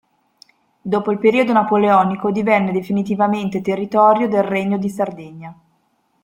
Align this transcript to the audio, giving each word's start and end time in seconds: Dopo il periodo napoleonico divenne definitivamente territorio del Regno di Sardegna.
Dopo 0.81 1.11
il 1.11 1.19
periodo 1.19 1.51
napoleonico 1.53 2.31
divenne 2.31 2.71
definitivamente 2.71 3.61
territorio 3.61 4.27
del 4.27 4.41
Regno 4.41 4.79
di 4.79 4.89
Sardegna. 4.89 5.55